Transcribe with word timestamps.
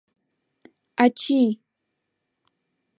—Ачий!.. 1.03 1.49